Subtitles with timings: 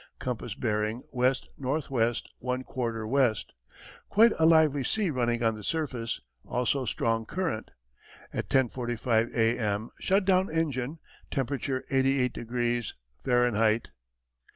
[0.17, 3.53] Compass bearing west north west, one quarter west.
[4.09, 7.69] Quite a lively sea running on the surface, also strong current.
[8.33, 9.59] At 10.45 A.
[9.59, 9.91] M.
[9.99, 10.97] shut down engine;
[11.29, 13.89] temperature, eighty eight degrees Fahrenheit.